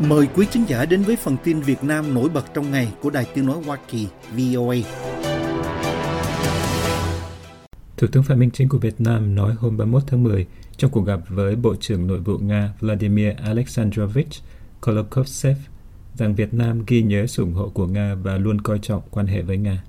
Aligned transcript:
Mời 0.00 0.28
quý 0.34 0.46
khán 0.46 0.64
giả 0.64 0.84
đến 0.84 1.02
với 1.02 1.16
phần 1.16 1.36
tin 1.44 1.60
Việt 1.60 1.84
Nam 1.84 2.14
nổi 2.14 2.28
bật 2.28 2.54
trong 2.54 2.70
ngày 2.70 2.92
của 3.02 3.10
Đài 3.10 3.26
Tiếng 3.34 3.46
Nói 3.46 3.56
Hoa 3.66 3.78
Kỳ 3.88 4.08
VOA. 4.30 4.76
Thủ 7.96 8.06
tướng 8.12 8.22
Phạm 8.22 8.38
Minh 8.38 8.50
Chính 8.50 8.68
của 8.68 8.78
Việt 8.78 9.00
Nam 9.00 9.34
nói 9.34 9.54
hôm 9.54 9.76
31 9.76 10.02
tháng 10.06 10.22
10 10.22 10.46
trong 10.76 10.90
cuộc 10.90 11.00
gặp 11.00 11.20
với 11.28 11.56
Bộ 11.56 11.74
trưởng 11.80 12.06
Nội 12.06 12.18
vụ 12.18 12.38
Nga 12.38 12.72
Vladimir 12.80 13.32
Alexandrovich 13.44 14.28
Kolokovtsev 14.80 15.56
rằng 16.14 16.34
Việt 16.34 16.54
Nam 16.54 16.82
ghi 16.86 17.02
nhớ 17.02 17.26
sự 17.26 17.42
ủng 17.42 17.54
hộ 17.54 17.68
của 17.68 17.86
Nga 17.86 18.14
và 18.14 18.38
luôn 18.38 18.60
coi 18.60 18.78
trọng 18.78 19.02
quan 19.10 19.26
hệ 19.26 19.42
với 19.42 19.56
Nga. 19.56 19.84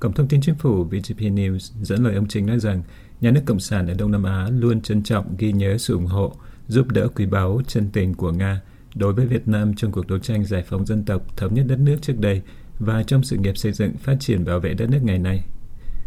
Cổng 0.00 0.12
thông 0.12 0.28
tin 0.28 0.40
chính 0.40 0.54
phủ 0.54 0.84
VGP 0.84 1.18
News 1.18 1.72
dẫn 1.82 2.04
lời 2.04 2.14
ông 2.14 2.28
Chính 2.28 2.46
nói 2.46 2.60
rằng 2.60 2.82
nhà 3.20 3.30
nước 3.30 3.42
Cộng 3.46 3.60
sản 3.60 3.88
ở 3.88 3.94
Đông 3.98 4.10
Nam 4.10 4.22
Á 4.22 4.48
luôn 4.50 4.80
trân 4.80 5.02
trọng 5.02 5.36
ghi 5.38 5.52
nhớ 5.52 5.78
sự 5.78 5.94
ủng 5.94 6.06
hộ, 6.06 6.32
giúp 6.68 6.88
đỡ 6.88 7.08
quý 7.08 7.26
báu, 7.26 7.60
chân 7.66 7.88
tình 7.92 8.14
của 8.14 8.32
Nga 8.32 8.60
đối 8.94 9.12
với 9.12 9.26
Việt 9.26 9.48
Nam 9.48 9.74
trong 9.74 9.92
cuộc 9.92 10.06
đấu 10.06 10.18
tranh 10.18 10.44
giải 10.44 10.62
phóng 10.62 10.86
dân 10.86 11.04
tộc, 11.04 11.36
thống 11.36 11.54
nhất 11.54 11.66
đất 11.68 11.78
nước 11.78 11.96
trước 12.02 12.18
đây 12.18 12.42
và 12.78 13.02
trong 13.02 13.22
sự 13.22 13.36
nghiệp 13.36 13.56
xây 13.56 13.72
dựng, 13.72 13.96
phát 13.96 14.16
triển 14.20 14.44
bảo 14.44 14.60
vệ 14.60 14.74
đất 14.74 14.90
nước 14.90 15.02
ngày 15.02 15.18
nay. 15.18 15.44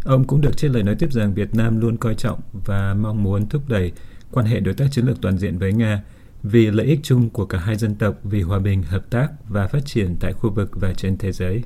Ông 0.05 0.27
cũng 0.27 0.41
được 0.41 0.57
trên 0.57 0.71
lời 0.71 0.83
nói 0.83 0.95
tiếp 0.95 1.11
rằng 1.11 1.33
Việt 1.33 1.55
Nam 1.55 1.81
luôn 1.81 1.97
coi 1.97 2.15
trọng 2.15 2.39
và 2.65 2.93
mong 2.93 3.23
muốn 3.23 3.49
thúc 3.49 3.61
đẩy 3.67 3.91
quan 4.31 4.45
hệ 4.45 4.59
đối 4.59 4.73
tác 4.73 4.91
chiến 4.91 5.05
lược 5.05 5.21
toàn 5.21 5.38
diện 5.38 5.57
với 5.57 5.73
Nga 5.73 6.03
vì 6.43 6.71
lợi 6.71 6.85
ích 6.85 6.99
chung 7.03 7.29
của 7.29 7.45
cả 7.45 7.57
hai 7.57 7.75
dân 7.75 7.95
tộc, 7.95 8.15
vì 8.23 8.41
hòa 8.41 8.59
bình, 8.59 8.83
hợp 8.83 9.09
tác 9.09 9.31
và 9.49 9.67
phát 9.67 9.85
triển 9.85 10.15
tại 10.19 10.33
khu 10.33 10.49
vực 10.49 10.69
và 10.73 10.93
trên 10.93 11.17
thế 11.17 11.31
giới. 11.31 11.63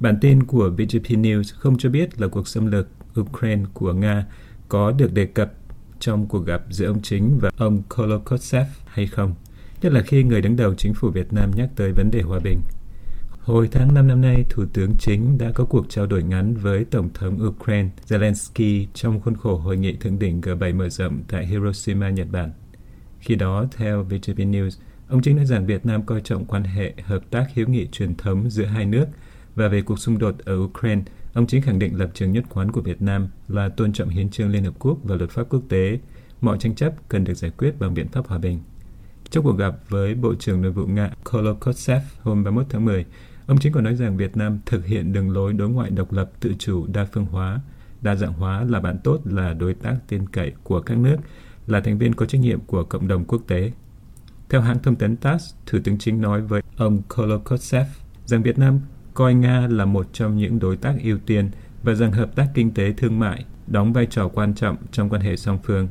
Bản 0.00 0.18
tin 0.20 0.42
của 0.42 0.70
VGP 0.70 1.06
News 1.10 1.42
không 1.58 1.78
cho 1.78 1.90
biết 1.90 2.20
là 2.20 2.28
cuộc 2.28 2.48
xâm 2.48 2.66
lược 2.66 2.88
Ukraine 3.20 3.64
của 3.74 3.92
Nga 3.92 4.26
có 4.68 4.92
được 4.92 5.12
đề 5.12 5.26
cập 5.26 5.52
trong 5.98 6.26
cuộc 6.26 6.46
gặp 6.46 6.62
giữa 6.70 6.86
ông 6.86 7.02
Chính 7.02 7.38
và 7.38 7.50
ông 7.56 7.82
Kolokotsev 7.88 8.66
hay 8.86 9.06
không, 9.06 9.34
nhất 9.86 9.92
là 9.92 10.02
khi 10.02 10.22
người 10.22 10.40
đứng 10.40 10.56
đầu 10.56 10.74
chính 10.74 10.94
phủ 10.94 11.10
Việt 11.10 11.32
Nam 11.32 11.50
nhắc 11.50 11.68
tới 11.76 11.92
vấn 11.92 12.10
đề 12.10 12.22
hòa 12.22 12.38
bình. 12.38 12.60
Hồi 13.40 13.68
tháng 13.72 13.94
5 13.94 14.08
năm 14.08 14.20
nay, 14.20 14.44
Thủ 14.50 14.64
tướng 14.72 14.92
Chính 14.98 15.38
đã 15.38 15.52
có 15.54 15.64
cuộc 15.64 15.86
trao 15.88 16.06
đổi 16.06 16.22
ngắn 16.22 16.54
với 16.54 16.84
Tổng 16.84 17.08
thống 17.14 17.46
Ukraine 17.46 17.88
Zelensky 18.08 18.86
trong 18.94 19.20
khuôn 19.20 19.36
khổ 19.36 19.56
hội 19.56 19.76
nghị 19.76 19.96
thượng 19.96 20.18
đỉnh 20.18 20.40
G7 20.40 20.76
mở 20.76 20.88
rộng 20.88 21.22
tại 21.28 21.46
Hiroshima, 21.46 22.10
Nhật 22.10 22.26
Bản. 22.30 22.52
Khi 23.18 23.34
đó, 23.34 23.66
theo 23.76 24.02
VTV 24.02 24.40
News, 24.40 24.70
ông 25.08 25.22
Chính 25.22 25.36
nói 25.36 25.46
rằng 25.46 25.66
Việt 25.66 25.86
Nam 25.86 26.02
coi 26.02 26.20
trọng 26.20 26.44
quan 26.44 26.64
hệ 26.64 26.94
hợp 27.04 27.30
tác 27.30 27.46
hữu 27.54 27.68
nghị 27.68 27.86
truyền 27.92 28.14
thống 28.14 28.50
giữa 28.50 28.64
hai 28.64 28.86
nước 28.86 29.06
và 29.54 29.68
về 29.68 29.82
cuộc 29.82 29.98
xung 29.98 30.18
đột 30.18 30.34
ở 30.44 30.56
Ukraine, 30.58 31.02
ông 31.32 31.46
Chính 31.46 31.62
khẳng 31.62 31.78
định 31.78 31.98
lập 31.98 32.10
trường 32.14 32.32
nhất 32.32 32.44
quán 32.48 32.72
của 32.72 32.80
Việt 32.80 33.02
Nam 33.02 33.28
là 33.48 33.68
tôn 33.68 33.92
trọng 33.92 34.08
hiến 34.08 34.30
trương 34.30 34.50
Liên 34.50 34.64
Hợp 34.64 34.74
Quốc 34.78 34.98
và 35.02 35.16
luật 35.16 35.30
pháp 35.30 35.48
quốc 35.50 35.62
tế. 35.68 35.98
Mọi 36.40 36.58
tranh 36.60 36.74
chấp 36.74 37.08
cần 37.08 37.24
được 37.24 37.34
giải 37.34 37.50
quyết 37.50 37.78
bằng 37.78 37.94
biện 37.94 38.08
pháp 38.08 38.26
hòa 38.26 38.38
bình. 38.38 38.60
Trong 39.30 39.44
cuộc 39.44 39.58
gặp 39.58 39.74
với 39.88 40.14
Bộ 40.14 40.34
trưởng 40.34 40.62
Nội 40.62 40.72
vụ 40.72 40.86
Nga 40.86 41.10
Kolokotsev 41.24 42.02
hôm 42.22 42.44
31 42.44 42.66
tháng 42.70 42.84
10, 42.84 43.04
ông 43.46 43.58
Chính 43.58 43.72
còn 43.72 43.84
nói 43.84 43.94
rằng 43.94 44.16
Việt 44.16 44.36
Nam 44.36 44.58
thực 44.66 44.86
hiện 44.86 45.12
đường 45.12 45.30
lối 45.30 45.52
đối 45.52 45.68
ngoại 45.68 45.90
độc 45.90 46.12
lập 46.12 46.30
tự 46.40 46.54
chủ 46.58 46.86
đa 46.86 47.04
phương 47.12 47.24
hóa, 47.24 47.60
đa 48.02 48.14
dạng 48.14 48.32
hóa 48.32 48.64
là 48.64 48.80
bạn 48.80 48.98
tốt, 49.04 49.20
là 49.24 49.54
đối 49.54 49.74
tác 49.74 49.96
tin 50.08 50.28
cậy 50.28 50.52
của 50.62 50.80
các 50.80 50.98
nước 50.98 51.16
là 51.66 51.80
thành 51.80 51.98
viên 51.98 52.14
có 52.14 52.26
trách 52.26 52.40
nhiệm 52.40 52.60
của 52.60 52.84
cộng 52.84 53.08
đồng 53.08 53.24
quốc 53.24 53.42
tế. 53.46 53.72
Theo 54.48 54.60
hãng 54.60 54.82
thông 54.82 54.96
tấn 54.96 55.16
TASS, 55.16 55.54
Thủ 55.66 55.78
tướng 55.84 55.98
Chính 55.98 56.20
nói 56.20 56.40
với 56.40 56.62
ông 56.76 57.02
Kolokotsev 57.08 57.86
rằng 58.26 58.42
Việt 58.42 58.58
Nam 58.58 58.80
coi 59.14 59.34
Nga 59.34 59.66
là 59.70 59.84
một 59.84 60.06
trong 60.12 60.36
những 60.36 60.58
đối 60.58 60.76
tác 60.76 60.94
ưu 61.02 61.18
tiên 61.26 61.50
và 61.82 61.94
rằng 61.94 62.12
hợp 62.12 62.36
tác 62.36 62.48
kinh 62.54 62.74
tế 62.74 62.92
thương 62.92 63.18
mại 63.18 63.44
đóng 63.66 63.92
vai 63.92 64.06
trò 64.06 64.28
quan 64.28 64.54
trọng 64.54 64.76
trong 64.92 65.08
quan 65.08 65.22
hệ 65.22 65.36
song 65.36 65.58
phương. 65.64 65.88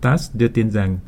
TASS 0.00 0.36
đưa 0.36 0.48
tin 0.48 0.70
rằng, 0.70 0.98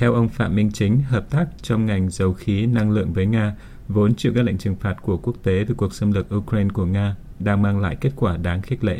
theo 0.00 0.14
ông 0.14 0.28
Phạm 0.28 0.54
Minh 0.54 0.70
Chính, 0.74 1.00
hợp 1.08 1.30
tác 1.30 1.46
trong 1.62 1.86
ngành 1.86 2.10
dầu 2.10 2.32
khí 2.32 2.66
năng 2.66 2.90
lượng 2.90 3.12
với 3.12 3.26
Nga 3.26 3.52
vốn 3.88 4.14
chịu 4.16 4.32
các 4.36 4.44
lệnh 4.44 4.58
trừng 4.58 4.76
phạt 4.76 4.94
của 5.02 5.16
quốc 5.16 5.36
tế 5.42 5.64
về 5.64 5.74
cuộc 5.76 5.94
xâm 5.94 6.12
lược 6.12 6.34
Ukraine 6.34 6.70
của 6.74 6.84
Nga 6.84 7.16
đang 7.38 7.62
mang 7.62 7.80
lại 7.80 7.96
kết 8.00 8.10
quả 8.16 8.36
đáng 8.36 8.62
khích 8.62 8.84
lệ. 8.84 8.98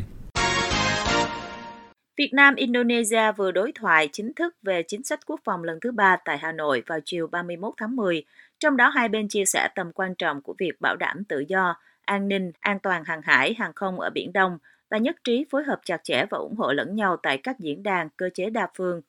Việt 2.17 2.31
Nam 2.33 2.55
Indonesia 2.55 3.33
vừa 3.37 3.51
đối 3.51 3.73
thoại 3.75 4.09
chính 4.13 4.35
thức 4.35 4.55
về 4.63 4.83
chính 4.89 5.05
sách 5.05 5.21
quốc 5.27 5.41
phòng 5.45 5.65
lần 5.65 5.79
thứ 5.81 5.93
ba 5.93 6.17
tại 6.25 6.39
Hà 6.39 6.53
Nội 6.53 6.83
vào 6.87 6.99
chiều 7.05 7.27
31 7.27 7.75
tháng 7.77 7.97
10, 7.97 8.25
trong 8.59 8.77
đó 8.77 8.89
hai 8.89 9.09
bên 9.09 9.29
chia 9.29 9.45
sẻ 9.45 9.69
tầm 9.75 9.93
quan 9.93 10.15
trọng 10.15 10.43
của 10.43 10.55
việc 10.59 10.81
bảo 10.81 10.97
đảm 10.97 11.25
tự 11.25 11.45
do, 11.49 11.77
an 12.05 12.29
ninh, 12.29 12.53
an 12.61 12.79
toàn 12.83 13.05
hàng 13.05 13.21
hải, 13.25 13.55
hàng 13.59 13.73
không 13.75 14.01
ở 14.01 14.11
Biển 14.11 14.33
Đông 14.33 14.59
và 14.91 14.99
nhất 14.99 15.17
trí 15.25 15.47
phối 15.51 15.65
hợp 15.65 15.81
chặt 15.85 16.01
chẽ 16.05 16.25
và 16.31 16.39
ủng 16.39 16.57
hộ 16.57 16.73
lẫn 16.73 16.97
nhau 16.97 17.17
tại 17.23 17.39
các 17.39 17.59
diễn 17.59 17.83
đàn 17.83 18.09
cơ 18.17 18.31
chế 18.35 18.51
đa 18.51 18.69
phương. 18.77 19.01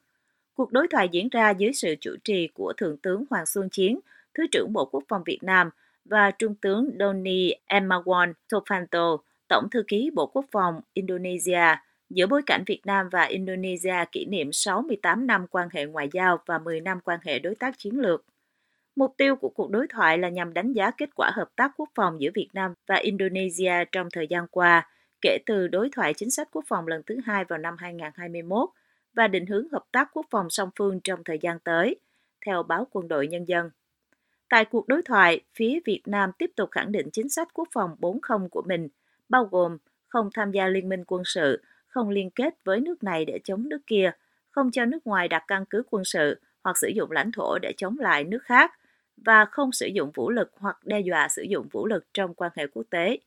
Cuộc 0.61 0.71
đối 0.71 0.87
thoại 0.87 1.09
diễn 1.11 1.29
ra 1.29 1.49
dưới 1.49 1.73
sự 1.73 1.95
chủ 2.01 2.15
trì 2.23 2.47
của 2.53 2.73
Thượng 2.77 2.97
tướng 2.97 3.23
Hoàng 3.29 3.45
Xuân 3.45 3.69
Chiến, 3.69 3.99
Thứ 4.33 4.43
trưởng 4.51 4.73
Bộ 4.73 4.85
Quốc 4.85 5.03
phòng 5.07 5.23
Việt 5.25 5.39
Nam 5.41 5.69
và 6.05 6.31
Trung 6.31 6.55
tướng 6.55 6.89
Doni 6.99 7.53
Emmawan 7.67 8.33
Tofanto, 8.49 9.17
Tổng 9.49 9.67
thư 9.71 9.83
ký 9.87 10.11
Bộ 10.13 10.25
Quốc 10.27 10.45
phòng 10.51 10.81
Indonesia, 10.93 11.75
giữa 12.09 12.27
bối 12.27 12.41
cảnh 12.45 12.63
Việt 12.67 12.81
Nam 12.85 13.09
và 13.11 13.23
Indonesia 13.23 13.95
kỷ 14.11 14.25
niệm 14.25 14.49
68 14.51 15.27
năm 15.27 15.47
quan 15.47 15.67
hệ 15.71 15.85
ngoại 15.85 16.09
giao 16.13 16.37
và 16.45 16.57
10 16.57 16.81
năm 16.81 16.99
quan 17.03 17.19
hệ 17.23 17.39
đối 17.39 17.55
tác 17.55 17.77
chiến 17.77 17.99
lược. 17.99 18.25
Mục 18.95 19.13
tiêu 19.17 19.35
của 19.35 19.49
cuộc 19.49 19.69
đối 19.69 19.87
thoại 19.87 20.17
là 20.17 20.29
nhằm 20.29 20.53
đánh 20.53 20.73
giá 20.73 20.91
kết 20.91 21.09
quả 21.15 21.31
hợp 21.33 21.47
tác 21.55 21.71
quốc 21.77 21.89
phòng 21.95 22.21
giữa 22.21 22.29
Việt 22.33 22.49
Nam 22.53 22.73
và 22.87 22.95
Indonesia 22.95 23.73
trong 23.91 24.07
thời 24.13 24.27
gian 24.27 24.47
qua, 24.51 24.89
kể 25.21 25.37
từ 25.45 25.67
đối 25.67 25.89
thoại 25.91 26.13
chính 26.13 26.31
sách 26.31 26.47
quốc 26.51 26.65
phòng 26.67 26.87
lần 26.87 27.01
thứ 27.05 27.17
hai 27.25 27.45
vào 27.45 27.59
năm 27.59 27.75
2021 27.79 28.69
và 29.13 29.27
định 29.27 29.45
hướng 29.45 29.69
hợp 29.71 29.83
tác 29.91 30.09
quốc 30.13 30.25
phòng 30.29 30.49
song 30.49 30.69
phương 30.75 30.99
trong 31.03 31.23
thời 31.23 31.39
gian 31.41 31.59
tới, 31.59 31.95
theo 32.45 32.63
báo 32.63 32.87
Quân 32.91 33.07
đội 33.07 33.27
Nhân 33.27 33.45
dân. 33.45 33.69
Tại 34.49 34.65
cuộc 34.65 34.87
đối 34.87 35.01
thoại, 35.01 35.41
phía 35.55 35.79
Việt 35.85 36.01
Nam 36.05 36.31
tiếp 36.37 36.51
tục 36.55 36.69
khẳng 36.71 36.91
định 36.91 37.09
chính 37.13 37.29
sách 37.29 37.47
quốc 37.53 37.67
phòng 37.71 37.95
40 37.99 38.47
của 38.51 38.61
mình, 38.61 38.87
bao 39.29 39.45
gồm 39.45 39.77
không 40.07 40.29
tham 40.33 40.51
gia 40.51 40.67
liên 40.67 40.89
minh 40.89 41.03
quân 41.07 41.21
sự, 41.25 41.61
không 41.87 42.09
liên 42.09 42.29
kết 42.29 42.63
với 42.63 42.79
nước 42.79 43.03
này 43.03 43.25
để 43.25 43.39
chống 43.43 43.69
nước 43.69 43.81
kia, 43.87 44.11
không 44.49 44.71
cho 44.71 44.85
nước 44.85 45.07
ngoài 45.07 45.27
đặt 45.27 45.43
căn 45.47 45.65
cứ 45.69 45.83
quân 45.89 46.05
sự 46.05 46.39
hoặc 46.63 46.77
sử 46.77 46.87
dụng 46.87 47.11
lãnh 47.11 47.31
thổ 47.31 47.57
để 47.61 47.73
chống 47.77 47.99
lại 47.99 48.23
nước 48.23 48.43
khác 48.43 48.71
và 49.17 49.45
không 49.45 49.71
sử 49.71 49.87
dụng 49.87 50.11
vũ 50.11 50.29
lực 50.29 50.51
hoặc 50.57 50.77
đe 50.85 50.99
dọa 50.99 51.27
sử 51.27 51.41
dụng 51.41 51.67
vũ 51.71 51.87
lực 51.87 52.05
trong 52.13 52.33
quan 52.33 52.51
hệ 52.55 52.67
quốc 52.67 52.83
tế. 52.89 53.19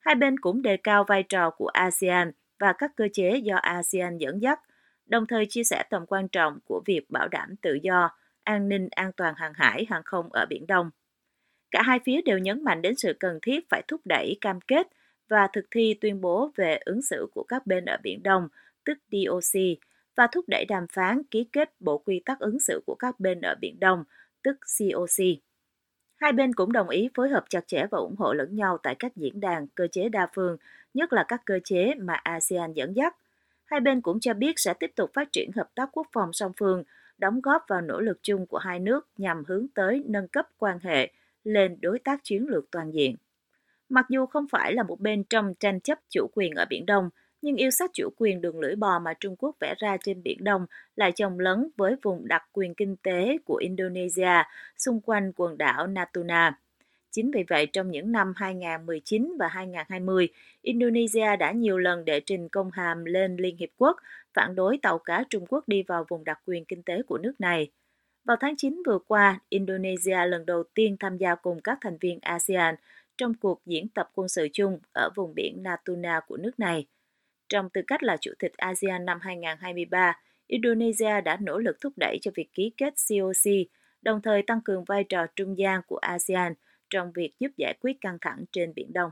Hai 0.00 0.14
bên 0.14 0.38
cũng 0.38 0.62
đề 0.62 0.76
cao 0.76 1.04
vai 1.04 1.22
trò 1.22 1.50
của 1.50 1.66
ASEAN 1.66 2.32
và 2.58 2.72
các 2.72 2.92
cơ 2.96 3.08
chế 3.12 3.36
do 3.36 3.56
ASEAN 3.56 4.18
dẫn 4.18 4.42
dắt, 4.42 4.60
đồng 5.08 5.26
thời 5.26 5.46
chia 5.46 5.64
sẻ 5.64 5.84
tầm 5.90 6.06
quan 6.06 6.28
trọng 6.28 6.58
của 6.64 6.82
việc 6.86 7.10
bảo 7.10 7.28
đảm 7.28 7.56
tự 7.62 7.78
do, 7.82 8.10
an 8.44 8.68
ninh 8.68 8.88
an 8.90 9.12
toàn 9.16 9.34
hàng 9.36 9.52
hải, 9.54 9.86
hàng 9.90 10.02
không 10.04 10.32
ở 10.32 10.46
Biển 10.46 10.66
Đông. 10.66 10.90
Cả 11.70 11.82
hai 11.82 11.98
phía 12.04 12.22
đều 12.22 12.38
nhấn 12.38 12.64
mạnh 12.64 12.82
đến 12.82 12.96
sự 12.96 13.16
cần 13.20 13.38
thiết 13.42 13.68
phải 13.68 13.82
thúc 13.88 14.00
đẩy 14.04 14.36
cam 14.40 14.60
kết 14.60 14.86
và 15.28 15.48
thực 15.52 15.64
thi 15.70 15.94
tuyên 16.00 16.20
bố 16.20 16.50
về 16.56 16.78
ứng 16.84 17.02
xử 17.02 17.28
của 17.34 17.42
các 17.42 17.66
bên 17.66 17.84
ở 17.84 17.96
Biển 18.02 18.22
Đông, 18.22 18.48
tức 18.84 18.98
DOC, 19.10 19.60
và 20.16 20.26
thúc 20.26 20.44
đẩy 20.48 20.64
đàm 20.64 20.86
phán 20.92 21.22
ký 21.30 21.44
kết 21.52 21.80
bộ 21.80 21.98
quy 21.98 22.22
tắc 22.24 22.38
ứng 22.40 22.60
xử 22.60 22.82
của 22.86 22.94
các 22.94 23.20
bên 23.20 23.40
ở 23.40 23.54
Biển 23.60 23.80
Đông, 23.80 24.04
tức 24.42 24.56
COC. 24.78 25.24
Hai 26.16 26.32
bên 26.32 26.54
cũng 26.54 26.72
đồng 26.72 26.88
ý 26.88 27.08
phối 27.14 27.28
hợp 27.28 27.44
chặt 27.48 27.66
chẽ 27.66 27.86
và 27.90 27.98
ủng 27.98 28.16
hộ 28.18 28.32
lẫn 28.32 28.56
nhau 28.56 28.78
tại 28.82 28.94
các 28.98 29.16
diễn 29.16 29.40
đàn, 29.40 29.66
cơ 29.66 29.86
chế 29.86 30.08
đa 30.08 30.28
phương, 30.34 30.56
nhất 30.94 31.12
là 31.12 31.24
các 31.28 31.42
cơ 31.44 31.58
chế 31.64 31.94
mà 31.94 32.14
ASEAN 32.14 32.72
dẫn 32.72 32.92
dắt. 32.96 33.16
Hai 33.70 33.80
bên 33.80 34.00
cũng 34.00 34.20
cho 34.20 34.34
biết 34.34 34.52
sẽ 34.56 34.74
tiếp 34.74 34.90
tục 34.96 35.10
phát 35.14 35.28
triển 35.32 35.50
hợp 35.52 35.68
tác 35.74 35.88
quốc 35.92 36.06
phòng 36.12 36.32
song 36.32 36.52
phương, 36.56 36.84
đóng 37.18 37.40
góp 37.40 37.64
vào 37.68 37.80
nỗ 37.80 38.00
lực 38.00 38.18
chung 38.22 38.46
của 38.46 38.58
hai 38.58 38.78
nước 38.80 39.08
nhằm 39.16 39.44
hướng 39.48 39.66
tới 39.74 40.04
nâng 40.06 40.28
cấp 40.28 40.48
quan 40.58 40.78
hệ 40.82 41.12
lên 41.44 41.78
đối 41.80 41.98
tác 41.98 42.20
chiến 42.22 42.46
lược 42.48 42.70
toàn 42.70 42.94
diện. 42.94 43.16
Mặc 43.88 44.06
dù 44.08 44.26
không 44.26 44.46
phải 44.50 44.72
là 44.72 44.82
một 44.82 45.00
bên 45.00 45.24
trong 45.24 45.54
tranh 45.54 45.80
chấp 45.80 45.98
chủ 46.10 46.26
quyền 46.34 46.54
ở 46.54 46.64
Biển 46.70 46.86
Đông, 46.86 47.10
nhưng 47.42 47.56
yêu 47.56 47.70
sách 47.70 47.90
chủ 47.94 48.08
quyền 48.16 48.40
đường 48.40 48.60
lưỡi 48.60 48.76
bò 48.76 48.98
mà 48.98 49.14
Trung 49.20 49.36
Quốc 49.36 49.56
vẽ 49.60 49.74
ra 49.78 49.96
trên 50.04 50.22
Biển 50.22 50.44
Đông 50.44 50.66
lại 50.96 51.12
chồng 51.12 51.38
lấn 51.38 51.70
với 51.76 51.96
vùng 52.02 52.28
đặc 52.28 52.42
quyền 52.52 52.74
kinh 52.74 52.96
tế 52.96 53.38
của 53.44 53.56
Indonesia 53.56 54.42
xung 54.78 55.00
quanh 55.00 55.32
quần 55.36 55.58
đảo 55.58 55.86
Natuna. 55.86 56.58
Chính 57.18 57.30
vì 57.30 57.44
vậy, 57.48 57.66
trong 57.66 57.90
những 57.90 58.12
năm 58.12 58.32
2019 58.36 59.36
và 59.38 59.48
2020, 59.48 60.28
Indonesia 60.62 61.36
đã 61.36 61.52
nhiều 61.52 61.78
lần 61.78 62.04
đệ 62.04 62.20
trình 62.20 62.48
công 62.48 62.70
hàm 62.70 63.04
lên 63.04 63.36
Liên 63.36 63.56
Hiệp 63.56 63.68
Quốc 63.76 63.96
phản 64.34 64.54
đối 64.54 64.78
tàu 64.82 64.98
cá 64.98 65.24
Trung 65.30 65.46
Quốc 65.48 65.68
đi 65.68 65.82
vào 65.82 66.04
vùng 66.08 66.24
đặc 66.24 66.40
quyền 66.46 66.64
kinh 66.64 66.82
tế 66.82 67.02
của 67.02 67.18
nước 67.18 67.32
này. 67.38 67.70
Vào 68.24 68.36
tháng 68.40 68.56
9 68.56 68.82
vừa 68.86 68.98
qua, 68.98 69.40
Indonesia 69.48 70.26
lần 70.26 70.46
đầu 70.46 70.62
tiên 70.74 70.96
tham 71.00 71.16
gia 71.16 71.34
cùng 71.34 71.60
các 71.60 71.78
thành 71.80 71.98
viên 72.00 72.18
ASEAN 72.22 72.74
trong 73.16 73.34
cuộc 73.34 73.62
diễn 73.66 73.88
tập 73.88 74.10
quân 74.14 74.28
sự 74.28 74.48
chung 74.52 74.78
ở 74.92 75.10
vùng 75.16 75.34
biển 75.34 75.62
Natuna 75.62 76.20
của 76.26 76.36
nước 76.36 76.60
này. 76.60 76.86
Trong 77.48 77.70
tư 77.70 77.80
cách 77.86 78.02
là 78.02 78.16
chủ 78.20 78.30
tịch 78.38 78.52
ASEAN 78.56 79.04
năm 79.04 79.18
2023, 79.20 80.16
Indonesia 80.46 81.20
đã 81.20 81.36
nỗ 81.40 81.58
lực 81.58 81.76
thúc 81.80 81.92
đẩy 81.96 82.18
cho 82.22 82.30
việc 82.34 82.48
ký 82.54 82.72
kết 82.76 82.94
COC, 83.08 83.52
đồng 84.02 84.22
thời 84.22 84.42
tăng 84.42 84.60
cường 84.60 84.84
vai 84.84 85.04
trò 85.04 85.26
trung 85.36 85.58
gian 85.58 85.80
của 85.86 85.96
ASEAN 85.96 86.54
trong 86.90 87.12
việc 87.12 87.30
giúp 87.40 87.50
giải 87.56 87.74
quyết 87.80 88.00
căng 88.00 88.18
thẳng 88.20 88.44
trên 88.52 88.72
Biển 88.76 88.92
Đông. 88.92 89.10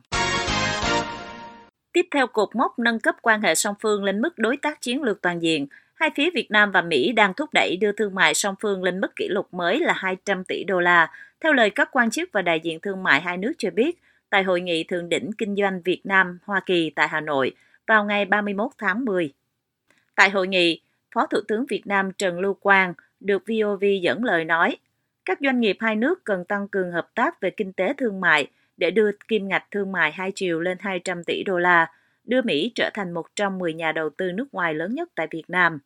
Tiếp 1.92 2.06
theo 2.10 2.26
cột 2.26 2.56
mốc 2.56 2.78
nâng 2.78 3.00
cấp 3.00 3.16
quan 3.22 3.42
hệ 3.42 3.54
song 3.54 3.74
phương 3.80 4.04
lên 4.04 4.22
mức 4.22 4.38
đối 4.38 4.56
tác 4.56 4.80
chiến 4.80 5.02
lược 5.02 5.22
toàn 5.22 5.42
diện, 5.42 5.66
Hai 5.96 6.10
phía 6.14 6.30
Việt 6.30 6.50
Nam 6.50 6.70
và 6.72 6.82
Mỹ 6.82 7.12
đang 7.12 7.34
thúc 7.34 7.50
đẩy 7.52 7.76
đưa 7.80 7.92
thương 7.92 8.14
mại 8.14 8.34
song 8.34 8.54
phương 8.60 8.82
lên 8.82 9.00
mức 9.00 9.16
kỷ 9.16 9.28
lục 9.28 9.54
mới 9.54 9.80
là 9.80 9.92
200 9.92 10.44
tỷ 10.44 10.64
đô 10.64 10.80
la, 10.80 11.10
theo 11.40 11.52
lời 11.52 11.70
các 11.70 11.88
quan 11.92 12.10
chức 12.10 12.28
và 12.32 12.42
đại 12.42 12.60
diện 12.60 12.80
thương 12.80 13.02
mại 13.02 13.20
hai 13.20 13.36
nước 13.36 13.52
cho 13.58 13.70
biết 13.70 13.98
tại 14.30 14.42
Hội 14.42 14.60
nghị 14.60 14.84
Thượng 14.84 15.08
đỉnh 15.08 15.30
Kinh 15.38 15.56
doanh 15.56 15.82
Việt 15.82 16.00
Nam-Hoa 16.04 16.60
Kỳ 16.66 16.90
tại 16.90 17.08
Hà 17.08 17.20
Nội 17.20 17.54
vào 17.86 18.04
ngày 18.04 18.24
31 18.24 18.70
tháng 18.78 19.04
10. 19.04 19.32
Tại 20.14 20.30
hội 20.30 20.48
nghị, 20.48 20.80
Phó 21.14 21.26
Thủ 21.26 21.38
tướng 21.48 21.66
Việt 21.66 21.86
Nam 21.86 22.12
Trần 22.12 22.40
Lưu 22.40 22.54
Quang 22.54 22.94
được 23.20 23.42
VOV 23.46 23.84
dẫn 24.02 24.24
lời 24.24 24.44
nói, 24.44 24.76
các 25.26 25.38
doanh 25.40 25.60
nghiệp 25.60 25.76
hai 25.80 25.96
nước 25.96 26.24
cần 26.24 26.44
tăng 26.44 26.68
cường 26.68 26.92
hợp 26.92 27.08
tác 27.14 27.40
về 27.40 27.50
kinh 27.50 27.72
tế 27.72 27.92
thương 27.98 28.20
mại 28.20 28.46
để 28.76 28.90
đưa 28.90 29.10
kim 29.28 29.48
ngạch 29.48 29.64
thương 29.70 29.92
mại 29.92 30.12
hai 30.12 30.32
chiều 30.34 30.60
lên 30.60 30.78
200 30.80 31.24
tỷ 31.24 31.42
đô 31.44 31.58
la, 31.58 31.90
đưa 32.24 32.42
Mỹ 32.42 32.72
trở 32.74 32.90
thành 32.94 33.14
một 33.14 33.26
trong 33.36 33.58
10 33.58 33.74
nhà 33.74 33.92
đầu 33.92 34.10
tư 34.10 34.32
nước 34.32 34.54
ngoài 34.54 34.74
lớn 34.74 34.94
nhất 34.94 35.08
tại 35.14 35.26
Việt 35.30 35.44
Nam. 35.48 35.78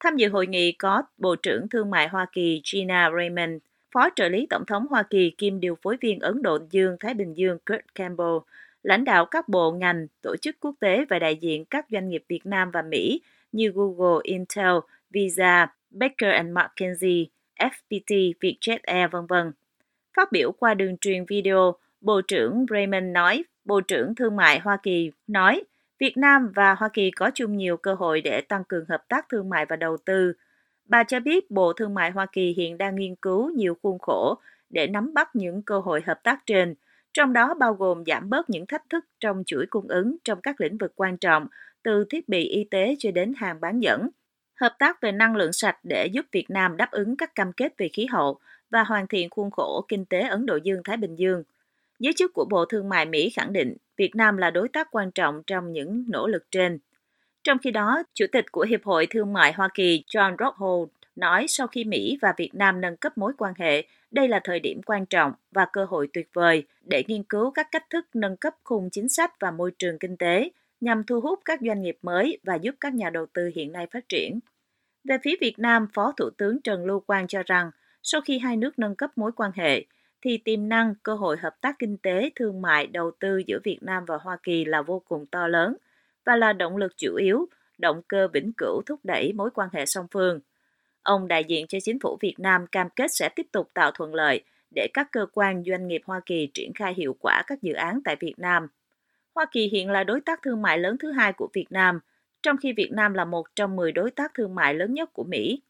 Tham 0.00 0.16
dự 0.16 0.28
hội 0.28 0.46
nghị 0.46 0.72
có 0.72 1.02
Bộ 1.18 1.36
trưởng 1.36 1.68
Thương 1.68 1.90
mại 1.90 2.08
Hoa 2.08 2.26
Kỳ 2.32 2.62
Gina 2.64 3.10
Raymond, 3.16 3.52
Phó 3.92 4.08
trợ 4.16 4.28
lý 4.28 4.46
Tổng 4.50 4.66
thống 4.66 4.86
Hoa 4.90 5.02
Kỳ 5.02 5.30
kiêm 5.38 5.60
điều 5.60 5.78
phối 5.82 5.96
viên 6.00 6.20
Ấn 6.20 6.42
Độ 6.42 6.58
Dương-Thái 6.70 7.14
Bình 7.14 7.36
Dương 7.36 7.58
Kurt 7.66 7.94
Campbell, 7.94 8.36
lãnh 8.82 9.04
đạo 9.04 9.26
các 9.26 9.48
bộ 9.48 9.72
ngành, 9.72 10.06
tổ 10.22 10.36
chức 10.36 10.56
quốc 10.60 10.74
tế 10.80 11.04
và 11.10 11.18
đại 11.18 11.36
diện 11.36 11.64
các 11.64 11.86
doanh 11.90 12.08
nghiệp 12.08 12.24
Việt 12.28 12.46
Nam 12.46 12.70
và 12.70 12.82
Mỹ 12.82 13.20
như 13.52 13.72
Google, 13.74 14.20
Intel, 14.22 14.74
Visa, 15.10 15.66
Baker 15.90 16.46
McKenzie, 16.46 17.26
FPT, 17.60 18.32
Vietjet 18.40 18.78
Air, 18.82 19.10
v.v. 19.10 19.34
Phát 20.16 20.32
biểu 20.32 20.52
qua 20.52 20.74
đường 20.74 20.96
truyền 21.00 21.24
video, 21.28 21.74
Bộ 22.00 22.20
trưởng 22.20 22.66
Raymond 22.70 23.04
nói, 23.12 23.44
Bộ 23.64 23.80
trưởng 23.80 24.14
Thương 24.14 24.36
mại 24.36 24.58
Hoa 24.58 24.78
Kỳ 24.82 25.10
nói, 25.26 25.64
Việt 25.98 26.16
Nam 26.16 26.52
và 26.54 26.74
Hoa 26.74 26.88
Kỳ 26.92 27.10
có 27.10 27.30
chung 27.34 27.56
nhiều 27.56 27.76
cơ 27.76 27.94
hội 27.94 28.20
để 28.20 28.40
tăng 28.40 28.64
cường 28.64 28.84
hợp 28.88 29.04
tác 29.08 29.28
thương 29.28 29.48
mại 29.48 29.66
và 29.66 29.76
đầu 29.76 29.96
tư. 29.96 30.32
Bà 30.84 31.04
cho 31.04 31.20
biết 31.20 31.50
Bộ 31.50 31.72
Thương 31.72 31.94
mại 31.94 32.10
Hoa 32.10 32.26
Kỳ 32.32 32.54
hiện 32.56 32.78
đang 32.78 32.96
nghiên 32.96 33.14
cứu 33.14 33.50
nhiều 33.50 33.76
khuôn 33.82 33.98
khổ 33.98 34.34
để 34.70 34.86
nắm 34.86 35.14
bắt 35.14 35.36
những 35.36 35.62
cơ 35.62 35.80
hội 35.80 36.02
hợp 36.06 36.20
tác 36.22 36.40
trên, 36.46 36.74
trong 37.12 37.32
đó 37.32 37.54
bao 37.54 37.74
gồm 37.74 38.04
giảm 38.06 38.30
bớt 38.30 38.50
những 38.50 38.66
thách 38.66 38.90
thức 38.90 39.04
trong 39.20 39.42
chuỗi 39.46 39.66
cung 39.70 39.88
ứng 39.88 40.16
trong 40.24 40.40
các 40.40 40.60
lĩnh 40.60 40.78
vực 40.78 40.92
quan 40.96 41.16
trọng, 41.16 41.46
từ 41.82 42.04
thiết 42.10 42.28
bị 42.28 42.44
y 42.44 42.64
tế 42.64 42.96
cho 42.98 43.10
đến 43.10 43.32
hàng 43.36 43.60
bán 43.60 43.80
dẫn. 43.80 44.08
Hợp 44.60 44.76
tác 44.78 45.00
về 45.00 45.12
năng 45.12 45.36
lượng 45.36 45.52
sạch 45.52 45.78
để 45.82 46.06
giúp 46.06 46.26
Việt 46.32 46.50
Nam 46.50 46.76
đáp 46.76 46.90
ứng 46.90 47.16
các 47.16 47.34
cam 47.34 47.52
kết 47.52 47.72
về 47.78 47.88
khí 47.92 48.06
hậu 48.06 48.38
và 48.70 48.84
hoàn 48.84 49.06
thiện 49.06 49.30
khuôn 49.30 49.50
khổ 49.50 49.84
kinh 49.88 50.04
tế 50.04 50.20
Ấn 50.20 50.46
Độ 50.46 50.56
Dương-Thái 50.56 50.96
Bình 50.96 51.16
Dương. 51.16 51.42
Giới 51.98 52.12
chức 52.16 52.32
của 52.34 52.44
Bộ 52.50 52.64
Thương 52.64 52.88
mại 52.88 53.06
Mỹ 53.06 53.30
khẳng 53.30 53.52
định 53.52 53.76
Việt 53.96 54.16
Nam 54.16 54.36
là 54.36 54.50
đối 54.50 54.68
tác 54.68 54.88
quan 54.90 55.10
trọng 55.10 55.42
trong 55.46 55.72
những 55.72 56.04
nỗ 56.08 56.26
lực 56.26 56.44
trên. 56.50 56.78
Trong 57.44 57.58
khi 57.58 57.70
đó, 57.70 58.02
Chủ 58.14 58.26
tịch 58.32 58.52
của 58.52 58.62
Hiệp 58.62 58.84
hội 58.84 59.06
Thương 59.06 59.32
mại 59.32 59.52
Hoa 59.52 59.68
Kỳ 59.74 60.04
John 60.06 60.36
Rockhold 60.38 60.90
nói 61.16 61.46
sau 61.48 61.66
khi 61.66 61.84
Mỹ 61.84 62.18
và 62.22 62.34
Việt 62.36 62.50
Nam 62.54 62.80
nâng 62.80 62.96
cấp 62.96 63.18
mối 63.18 63.32
quan 63.38 63.54
hệ, 63.58 63.84
đây 64.10 64.28
là 64.28 64.40
thời 64.44 64.60
điểm 64.60 64.82
quan 64.82 65.06
trọng 65.06 65.32
và 65.52 65.66
cơ 65.72 65.84
hội 65.84 66.08
tuyệt 66.12 66.28
vời 66.32 66.64
để 66.84 67.04
nghiên 67.06 67.22
cứu 67.22 67.50
các 67.50 67.68
cách 67.70 67.90
thức 67.90 68.06
nâng 68.14 68.36
cấp 68.36 68.54
khung 68.64 68.90
chính 68.90 69.08
sách 69.08 69.40
và 69.40 69.50
môi 69.50 69.70
trường 69.78 69.98
kinh 69.98 70.16
tế 70.16 70.50
nhằm 70.80 71.04
thu 71.04 71.20
hút 71.20 71.38
các 71.44 71.60
doanh 71.62 71.82
nghiệp 71.82 71.98
mới 72.02 72.38
và 72.42 72.54
giúp 72.54 72.74
các 72.80 72.94
nhà 72.94 73.10
đầu 73.10 73.26
tư 73.26 73.50
hiện 73.54 73.72
nay 73.72 73.86
phát 73.92 74.08
triển. 74.08 74.40
Về 75.04 75.16
phía 75.22 75.34
Việt 75.40 75.58
Nam, 75.58 75.86
Phó 75.94 76.12
Thủ 76.16 76.30
tướng 76.38 76.62
Trần 76.62 76.84
Lưu 76.86 77.00
Quang 77.00 77.26
cho 77.26 77.42
rằng, 77.46 77.70
sau 78.02 78.20
khi 78.20 78.38
hai 78.38 78.56
nước 78.56 78.78
nâng 78.78 78.94
cấp 78.94 79.10
mối 79.16 79.32
quan 79.36 79.50
hệ, 79.54 79.84
thì 80.22 80.38
tiềm 80.38 80.68
năng, 80.68 80.94
cơ 81.02 81.14
hội 81.14 81.36
hợp 81.36 81.60
tác 81.60 81.78
kinh 81.78 81.96
tế, 81.96 82.30
thương 82.36 82.62
mại, 82.62 82.86
đầu 82.86 83.10
tư 83.20 83.42
giữa 83.46 83.58
Việt 83.64 83.78
Nam 83.82 84.04
và 84.04 84.16
Hoa 84.22 84.38
Kỳ 84.42 84.64
là 84.64 84.82
vô 84.82 85.02
cùng 85.08 85.26
to 85.26 85.46
lớn 85.46 85.76
và 86.24 86.36
là 86.36 86.52
động 86.52 86.76
lực 86.76 86.92
chủ 86.96 87.14
yếu, 87.14 87.46
động 87.78 88.02
cơ 88.08 88.28
vĩnh 88.28 88.52
cửu 88.52 88.82
thúc 88.86 89.00
đẩy 89.04 89.32
mối 89.32 89.50
quan 89.54 89.68
hệ 89.72 89.86
song 89.86 90.06
phương. 90.10 90.40
Ông 91.02 91.28
đại 91.28 91.44
diện 91.44 91.66
cho 91.66 91.78
chính 91.82 91.98
phủ 92.00 92.18
Việt 92.20 92.34
Nam 92.38 92.66
cam 92.66 92.90
kết 92.96 93.10
sẽ 93.14 93.28
tiếp 93.28 93.46
tục 93.52 93.68
tạo 93.74 93.90
thuận 93.94 94.14
lợi 94.14 94.44
để 94.74 94.88
các 94.94 95.08
cơ 95.12 95.26
quan 95.32 95.62
doanh 95.66 95.88
nghiệp 95.88 96.02
Hoa 96.04 96.20
Kỳ 96.26 96.50
triển 96.54 96.72
khai 96.74 96.94
hiệu 96.94 97.16
quả 97.20 97.42
các 97.46 97.62
dự 97.62 97.72
án 97.72 98.00
tại 98.04 98.16
Việt 98.20 98.34
Nam. 98.38 98.68
Hoa 99.34 99.46
Kỳ 99.52 99.68
hiện 99.68 99.90
là 99.90 100.04
đối 100.04 100.20
tác 100.20 100.42
thương 100.42 100.62
mại 100.62 100.78
lớn 100.78 100.96
thứ 100.98 101.12
hai 101.12 101.32
của 101.32 101.48
Việt 101.52 101.66
Nam, 101.70 102.00
trong 102.42 102.56
khi 102.56 102.72
Việt 102.72 102.90
Nam 102.92 103.14
là 103.14 103.24
một 103.24 103.46
trong 103.56 103.76
10 103.76 103.92
đối 103.92 104.10
tác 104.10 104.34
thương 104.34 104.54
mại 104.54 104.74
lớn 104.74 104.94
nhất 104.94 105.10
của 105.12 105.24
Mỹ. 105.24 105.62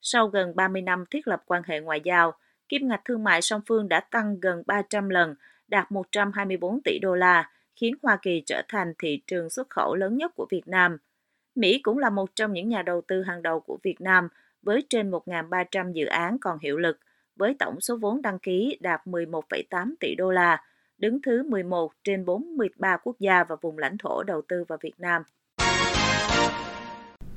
Sau 0.00 0.26
gần 0.28 0.56
30 0.56 0.82
năm 0.82 1.04
thiết 1.10 1.28
lập 1.28 1.42
quan 1.46 1.62
hệ 1.66 1.80
ngoại 1.80 2.00
giao, 2.04 2.32
kim 2.68 2.88
ngạch 2.88 3.00
thương 3.04 3.24
mại 3.24 3.42
song 3.42 3.60
phương 3.66 3.88
đã 3.88 4.00
tăng 4.00 4.40
gần 4.40 4.62
300 4.66 5.08
lần, 5.08 5.34
đạt 5.68 5.92
124 5.92 6.80
tỷ 6.84 6.98
đô 6.98 7.14
la, 7.14 7.50
khiến 7.76 7.94
Hoa 8.02 8.18
Kỳ 8.22 8.42
trở 8.46 8.62
thành 8.68 8.92
thị 8.98 9.22
trường 9.26 9.50
xuất 9.50 9.70
khẩu 9.70 9.94
lớn 9.94 10.16
nhất 10.16 10.32
của 10.34 10.46
Việt 10.50 10.68
Nam. 10.68 10.96
Mỹ 11.54 11.80
cũng 11.82 11.98
là 11.98 12.10
một 12.10 12.36
trong 12.36 12.52
những 12.52 12.68
nhà 12.68 12.82
đầu 12.82 13.00
tư 13.08 13.22
hàng 13.22 13.42
đầu 13.42 13.60
của 13.60 13.78
Việt 13.82 14.00
Nam 14.00 14.28
với 14.62 14.86
trên 14.88 15.10
1.300 15.10 15.92
dự 15.92 16.06
án 16.06 16.38
còn 16.40 16.58
hiệu 16.58 16.78
lực, 16.78 16.98
với 17.36 17.56
tổng 17.58 17.80
số 17.80 17.96
vốn 17.96 18.22
đăng 18.22 18.38
ký 18.38 18.78
đạt 18.80 19.00
11,8 19.04 19.94
tỷ 20.00 20.14
đô 20.14 20.30
la, 20.30 20.62
đứng 21.02 21.18
thứ 21.26 21.42
11 21.50 21.92
trên 22.04 22.24
43 22.24 22.96
quốc 23.04 23.16
gia 23.20 23.44
và 23.44 23.56
vùng 23.62 23.78
lãnh 23.78 23.98
thổ 23.98 24.22
đầu 24.22 24.42
tư 24.48 24.64
vào 24.68 24.78
Việt 24.82 24.94
Nam. 24.98 25.22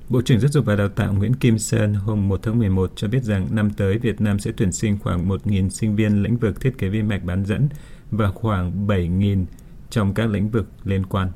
Bộ 0.09 0.21
trưởng 0.21 0.39
Giáo 0.39 0.49
dục 0.51 0.65
và 0.65 0.75
Đào 0.75 0.89
tạo 0.89 1.13
Nguyễn 1.13 1.33
Kim 1.33 1.57
Sơn 1.57 1.93
hôm 1.93 2.27
1 2.27 2.39
tháng 2.43 2.59
11 2.59 2.91
cho 2.95 3.07
biết 3.07 3.23
rằng 3.23 3.47
năm 3.51 3.69
tới 3.77 3.97
Việt 3.97 4.21
Nam 4.21 4.39
sẽ 4.39 4.51
tuyển 4.57 4.71
sinh 4.71 4.97
khoảng 5.03 5.29
1.000 5.29 5.69
sinh 5.69 5.95
viên 5.95 6.23
lĩnh 6.23 6.37
vực 6.37 6.61
thiết 6.61 6.77
kế 6.77 6.89
vi 6.89 7.01
mạch 7.01 7.23
bán 7.23 7.45
dẫn 7.45 7.69
và 8.11 8.31
khoảng 8.31 8.87
7.000 8.87 9.45
trong 9.89 10.13
các 10.13 10.29
lĩnh 10.29 10.49
vực 10.49 10.67
liên 10.83 11.05
quan. 11.05 11.31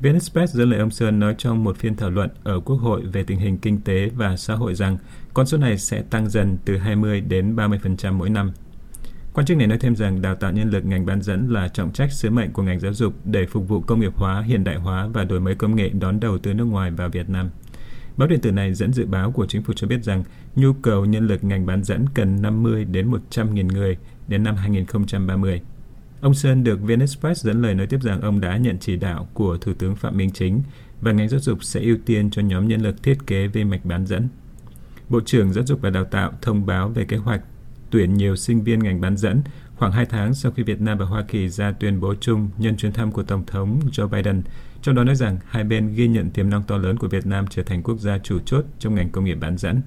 VnExpress 0.00 0.54
dẫn 0.54 0.70
lời 0.70 0.80
ông 0.80 0.90
Sơn 0.90 1.18
nói 1.18 1.34
trong 1.38 1.64
một 1.64 1.76
phiên 1.76 1.96
thảo 1.96 2.10
luận 2.10 2.30
ở 2.44 2.60
Quốc 2.60 2.76
hội 2.76 3.02
về 3.12 3.24
tình 3.24 3.38
hình 3.38 3.58
kinh 3.58 3.80
tế 3.80 4.10
và 4.16 4.36
xã 4.36 4.54
hội 4.54 4.74
rằng 4.74 4.96
con 5.34 5.46
số 5.46 5.58
này 5.58 5.78
sẽ 5.78 6.02
tăng 6.10 6.30
dần 6.30 6.58
từ 6.64 6.76
20 6.76 7.20
đến 7.20 7.56
30% 7.56 8.12
mỗi 8.12 8.30
năm. 8.30 8.52
Quan 9.34 9.46
chức 9.46 9.56
này 9.56 9.66
nói 9.66 9.78
thêm 9.78 9.96
rằng 9.96 10.22
đào 10.22 10.34
tạo 10.34 10.52
nhân 10.52 10.70
lực 10.70 10.84
ngành 10.84 11.06
bán 11.06 11.22
dẫn 11.22 11.48
là 11.50 11.68
trọng 11.68 11.92
trách 11.92 12.12
sứ 12.12 12.30
mệnh 12.30 12.52
của 12.52 12.62
ngành 12.62 12.80
giáo 12.80 12.94
dục 12.94 13.14
để 13.24 13.46
phục 13.46 13.68
vụ 13.68 13.80
công 13.80 14.00
nghiệp 14.00 14.12
hóa, 14.14 14.42
hiện 14.42 14.64
đại 14.64 14.76
hóa 14.76 15.08
và 15.12 15.24
đổi 15.24 15.40
mới 15.40 15.54
công 15.54 15.76
nghệ 15.76 15.88
đón 15.88 16.20
đầu 16.20 16.38
từ 16.38 16.54
nước 16.54 16.64
ngoài 16.64 16.90
vào 16.90 17.08
Việt 17.08 17.28
Nam. 17.28 17.50
Báo 18.16 18.28
điện 18.28 18.40
tử 18.40 18.52
này 18.52 18.74
dẫn 18.74 18.92
dự 18.92 19.06
báo 19.06 19.30
của 19.32 19.46
chính 19.46 19.62
phủ 19.62 19.72
cho 19.76 19.86
biết 19.86 20.04
rằng 20.04 20.24
nhu 20.56 20.72
cầu 20.72 21.04
nhân 21.04 21.26
lực 21.26 21.44
ngành 21.44 21.66
bán 21.66 21.84
dẫn 21.84 22.04
cần 22.14 22.42
50 22.42 22.84
đến 22.84 23.10
100 23.10 23.54
nghìn 23.54 23.68
người 23.68 23.96
đến 24.28 24.42
năm 24.42 24.56
2030. 24.56 25.60
Ông 26.20 26.34
Sơn 26.34 26.64
được 26.64 26.80
VnExpress 26.82 27.44
dẫn 27.44 27.62
lời 27.62 27.74
nói 27.74 27.86
tiếp 27.86 28.02
rằng 28.02 28.20
ông 28.20 28.40
đã 28.40 28.56
nhận 28.56 28.78
chỉ 28.78 28.96
đạo 28.96 29.28
của 29.34 29.56
Thủ 29.56 29.72
tướng 29.78 29.96
Phạm 29.96 30.16
Minh 30.16 30.30
Chính 30.30 30.62
và 31.00 31.12
ngành 31.12 31.28
giáo 31.28 31.40
dục 31.40 31.64
sẽ 31.64 31.80
ưu 31.80 31.96
tiên 32.06 32.30
cho 32.30 32.42
nhóm 32.42 32.68
nhân 32.68 32.80
lực 32.80 33.02
thiết 33.02 33.18
kế 33.26 33.46
vi 33.46 33.64
mạch 33.64 33.84
bán 33.84 34.06
dẫn. 34.06 34.28
Bộ 35.08 35.20
trưởng 35.20 35.52
Giáo 35.52 35.64
dục 35.66 35.80
và 35.82 35.90
Đào 35.90 36.04
tạo 36.04 36.32
thông 36.42 36.66
báo 36.66 36.88
về 36.88 37.04
kế 37.04 37.16
hoạch 37.16 37.42
tuyển 37.92 38.14
nhiều 38.14 38.36
sinh 38.36 38.64
viên 38.64 38.78
ngành 38.78 39.00
bán 39.00 39.16
dẫn 39.16 39.42
khoảng 39.76 39.92
2 39.92 40.06
tháng 40.06 40.34
sau 40.34 40.52
khi 40.52 40.62
Việt 40.62 40.80
Nam 40.80 40.98
và 40.98 41.04
Hoa 41.04 41.22
Kỳ 41.28 41.48
ra 41.48 41.72
tuyên 41.72 42.00
bố 42.00 42.14
chung 42.20 42.50
nhân 42.58 42.76
chuyến 42.76 42.92
thăm 42.92 43.12
của 43.12 43.22
Tổng 43.22 43.46
thống 43.46 43.80
Joe 43.92 44.08
Biden, 44.08 44.42
trong 44.82 44.94
đó 44.94 45.04
nói 45.04 45.14
rằng 45.14 45.38
hai 45.46 45.64
bên 45.64 45.94
ghi 45.94 46.08
nhận 46.08 46.30
tiềm 46.30 46.50
năng 46.50 46.62
to 46.62 46.76
lớn 46.76 46.96
của 46.96 47.08
Việt 47.08 47.26
Nam 47.26 47.46
trở 47.50 47.62
thành 47.62 47.82
quốc 47.82 48.00
gia 48.00 48.18
chủ 48.18 48.38
chốt 48.38 48.64
trong 48.78 48.94
ngành 48.94 49.10
công 49.10 49.24
nghiệp 49.24 49.34
bán 49.34 49.58
dẫn. 49.58 49.80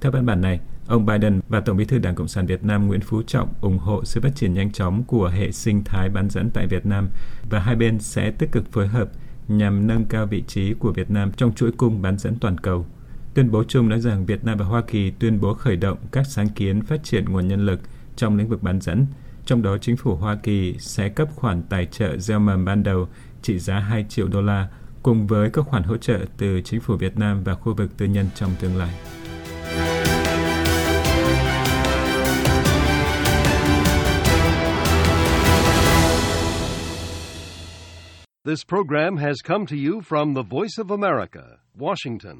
Theo 0.00 0.12
văn 0.12 0.26
bản 0.26 0.40
này, 0.40 0.60
ông 0.86 1.06
Biden 1.06 1.40
và 1.48 1.60
Tổng 1.60 1.76
bí 1.76 1.84
thư 1.84 1.98
Đảng 1.98 2.14
Cộng 2.14 2.28
sản 2.28 2.46
Việt 2.46 2.64
Nam 2.64 2.86
Nguyễn 2.86 3.00
Phú 3.00 3.22
Trọng 3.26 3.54
ủng 3.60 3.78
hộ 3.78 4.04
sự 4.04 4.20
phát 4.20 4.36
triển 4.36 4.54
nhanh 4.54 4.72
chóng 4.72 5.04
của 5.04 5.28
hệ 5.28 5.52
sinh 5.52 5.84
thái 5.84 6.08
bán 6.08 6.30
dẫn 6.30 6.50
tại 6.54 6.66
Việt 6.66 6.86
Nam 6.86 7.08
và 7.50 7.60
hai 7.60 7.76
bên 7.76 7.98
sẽ 7.98 8.30
tích 8.30 8.52
cực 8.52 8.72
phối 8.72 8.88
hợp 8.88 9.10
nhằm 9.48 9.86
nâng 9.86 10.04
cao 10.04 10.26
vị 10.26 10.44
trí 10.46 10.74
của 10.74 10.92
Việt 10.92 11.10
Nam 11.10 11.32
trong 11.36 11.54
chuỗi 11.54 11.72
cung 11.72 12.02
bán 12.02 12.18
dẫn 12.18 12.36
toàn 12.40 12.58
cầu– 12.58 12.86
Tuyên 13.34 13.50
bố 13.50 13.64
chung 13.64 13.88
nói 13.88 14.00
rằng 14.00 14.26
Việt 14.26 14.44
Nam 14.44 14.58
và 14.58 14.64
Hoa 14.64 14.82
Kỳ 14.86 15.10
tuyên 15.10 15.40
bố 15.40 15.54
khởi 15.54 15.76
động 15.76 15.98
các 16.12 16.26
sáng 16.26 16.48
kiến 16.48 16.82
phát 16.82 17.04
triển 17.04 17.24
nguồn 17.24 17.48
nhân 17.48 17.66
lực 17.66 17.80
trong 18.16 18.36
lĩnh 18.36 18.48
vực 18.48 18.62
bán 18.62 18.80
dẫn, 18.80 19.06
trong 19.44 19.62
đó 19.62 19.78
chính 19.78 19.96
phủ 19.96 20.14
Hoa 20.14 20.36
Kỳ 20.42 20.74
sẽ 20.78 21.08
cấp 21.08 21.28
khoản 21.34 21.62
tài 21.62 21.86
trợ 21.86 22.16
gieo 22.16 22.38
mầm 22.38 22.64
ban 22.64 22.82
đầu 22.82 23.08
trị 23.42 23.58
giá 23.58 23.78
2 23.78 24.04
triệu 24.08 24.28
đô 24.28 24.42
la 24.42 24.68
cùng 25.02 25.26
với 25.26 25.50
các 25.52 25.62
khoản 25.62 25.82
hỗ 25.82 25.96
trợ 25.96 26.18
từ 26.36 26.60
chính 26.60 26.80
phủ 26.80 26.96
Việt 26.96 27.18
Nam 27.18 27.44
và 27.44 27.54
khu 27.54 27.74
vực 27.74 27.96
tư 27.96 28.06
nhân 28.06 28.26
trong 28.34 28.50
tương 28.60 28.76
lai. 28.76 28.94
This 38.44 38.64
program 38.68 39.16
has 39.16 39.36
come 39.44 39.66
to 39.66 39.76
you 39.76 40.00
from 40.00 40.34
the 40.34 40.42
Voice 40.50 40.78
of 40.78 40.90
America, 40.90 41.58
Washington. 41.78 42.36